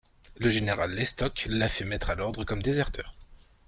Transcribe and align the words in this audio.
Le 0.37 0.49
général 0.49 0.93
Lestocq 0.95 1.45
l'a 1.47 1.69
fait 1.69 1.85
mettre 1.85 2.09
à 2.09 2.15
l'ordre 2.15 2.43
comme 2.43 2.63
déserteur. 2.63 3.13